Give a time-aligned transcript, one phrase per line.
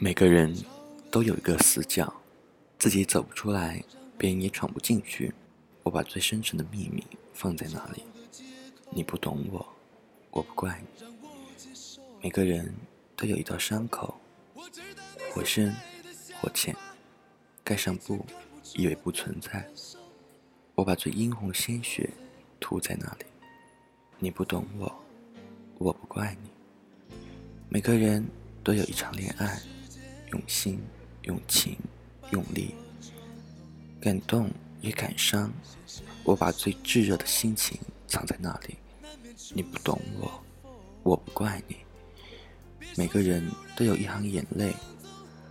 [0.00, 0.56] 每个人
[1.10, 2.12] 都有一个死角，
[2.78, 3.82] 自己走不出来，
[4.16, 5.34] 别人也闯不进去。
[5.82, 7.04] 我把最深沉的秘密
[7.34, 8.04] 放在那里，
[8.90, 9.66] 你不懂我，
[10.30, 11.04] 我不怪你。
[12.22, 12.72] 每个人
[13.16, 14.20] 都有一道伤口，
[15.32, 15.74] 或深
[16.40, 16.76] 或浅，
[17.64, 18.24] 盖上布，
[18.76, 19.68] 以为不存在。
[20.76, 22.08] 我把最殷红鲜血
[22.60, 23.26] 涂在那里，
[24.20, 25.04] 你不懂我，
[25.78, 26.50] 我不怪你。
[27.68, 28.24] 每个人
[28.62, 29.60] 都有一场恋爱。
[30.30, 30.80] 用心，
[31.22, 31.76] 用情，
[32.30, 32.74] 用力，
[34.00, 35.52] 感动也感伤。
[36.24, 38.76] 我把最炙热的心情藏在那里。
[39.54, 40.44] 你不懂我，
[41.02, 41.76] 我不怪你。
[42.96, 44.74] 每个人都有一行眼泪，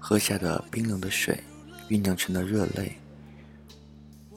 [0.00, 1.38] 喝下的冰冷的水，
[1.88, 2.96] 酝酿成了热泪。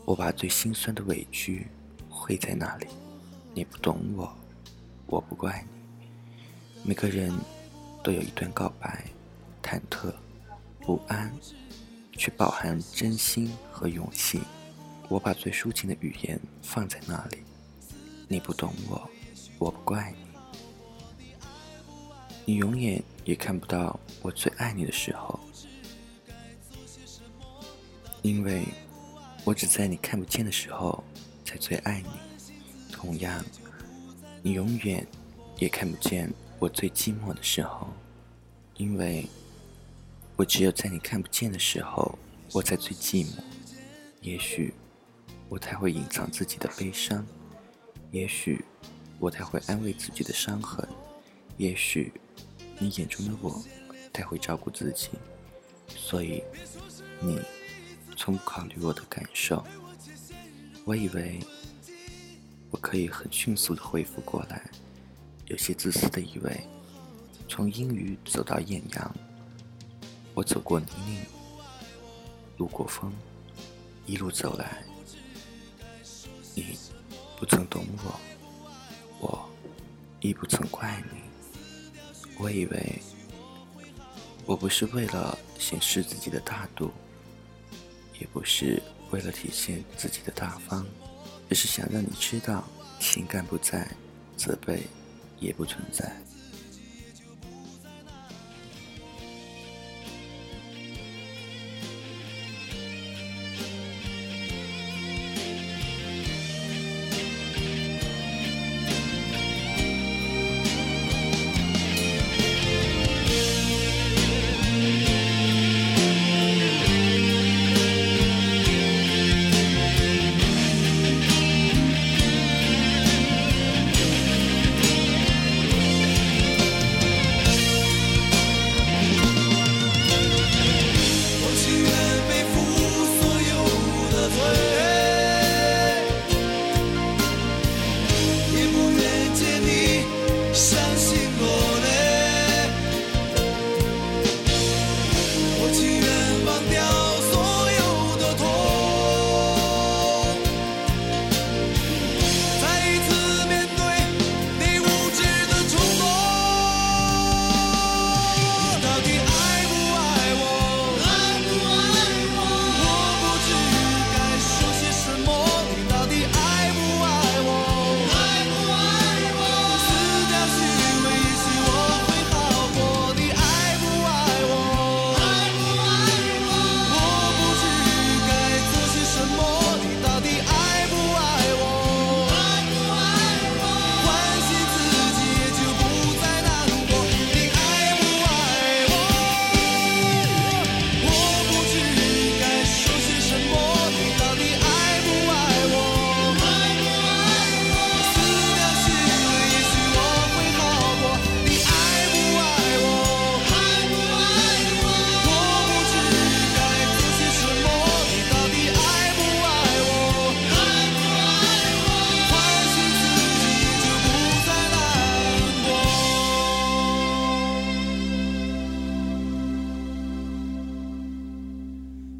[0.05, 1.67] 我把最心酸的委屈
[2.09, 2.88] 汇在那里。
[3.53, 4.38] 你不懂我，
[5.08, 6.08] 我不怪你。
[6.83, 7.33] 每个人
[8.03, 9.03] 都有一段告白，
[9.63, 10.13] 忐忑。
[10.88, 11.30] 不安，
[12.13, 14.39] 却饱含真心和勇气。
[15.09, 17.39] 我把最抒情的语言放在那里。
[18.30, 19.09] 你不懂我，
[19.59, 21.27] 我不怪你。
[22.45, 25.38] 你永远也看不到我最爱你的时候，
[28.21, 28.63] 因为
[29.43, 31.03] 我只在你看不见的时候
[31.43, 32.08] 才最爱你。
[32.93, 33.43] 同样，
[34.41, 35.05] 你永远
[35.58, 37.89] 也看不见我最寂寞的时候，
[38.77, 39.27] 因为。
[40.38, 42.17] 我只有在你看不见的时候，
[42.53, 43.39] 我才最寂寞。
[44.21, 44.71] 也许
[45.49, 47.25] 我才会隐藏自己的悲伤，
[48.11, 48.64] 也许
[49.17, 50.87] 我才会安慰自己的伤痕，
[51.58, 52.14] 也许
[52.77, 53.59] 你眼中的我
[54.14, 55.09] 才会照顾自己。
[55.87, 56.43] 所以
[57.19, 57.42] 你
[58.15, 59.65] 从不考虑我的感受。
[60.86, 61.39] 我以为
[62.69, 64.69] 我可以很迅速的恢复过来，
[65.48, 66.61] 有些自私的以为
[67.48, 69.15] 从阴雨走到艳阳。
[70.37, 71.17] 我走过泥泞，
[72.58, 73.11] 路过风，
[74.05, 74.83] 一路走来，
[76.53, 76.77] 你
[77.39, 78.20] 不曾懂我，
[79.20, 79.49] 我
[80.20, 81.21] 亦不曾怪你。
[82.37, 83.02] 我以为
[84.45, 86.92] 我不是为了显示自己的大度，
[88.19, 90.86] 也不是为了体现自己的大方，
[91.49, 92.64] 只是想让你知道，
[92.99, 93.89] 情感不在，
[94.36, 94.83] 责备
[95.39, 96.15] 也不存在。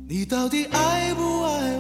[0.10, 1.77] 你到底爱不爱？